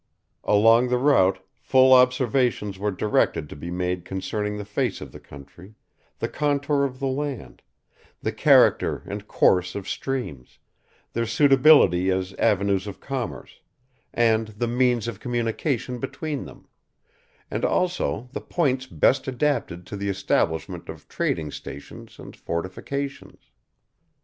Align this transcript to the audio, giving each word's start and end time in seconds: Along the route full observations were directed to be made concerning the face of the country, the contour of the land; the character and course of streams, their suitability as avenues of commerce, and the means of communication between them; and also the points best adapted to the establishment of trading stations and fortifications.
Along 0.45 0.87
the 0.87 0.97
route 0.97 1.45
full 1.59 1.93
observations 1.93 2.79
were 2.79 2.89
directed 2.89 3.47
to 3.49 3.55
be 3.55 3.69
made 3.69 4.03
concerning 4.03 4.57
the 4.57 4.65
face 4.65 4.99
of 4.99 5.11
the 5.11 5.19
country, 5.19 5.75
the 6.17 6.27
contour 6.27 6.83
of 6.83 6.97
the 6.99 7.05
land; 7.05 7.61
the 8.19 8.31
character 8.31 9.03
and 9.05 9.27
course 9.27 9.75
of 9.75 9.87
streams, 9.87 10.57
their 11.13 11.27
suitability 11.27 12.09
as 12.09 12.33
avenues 12.39 12.87
of 12.87 12.99
commerce, 12.99 13.59
and 14.11 14.47
the 14.47 14.67
means 14.67 15.07
of 15.07 15.19
communication 15.19 15.99
between 15.99 16.45
them; 16.45 16.67
and 17.51 17.63
also 17.63 18.27
the 18.31 18.41
points 18.41 18.87
best 18.87 19.27
adapted 19.27 19.85
to 19.85 19.95
the 19.95 20.09
establishment 20.09 20.89
of 20.89 21.07
trading 21.07 21.51
stations 21.51 22.17
and 22.17 22.35
fortifications. 22.35 23.51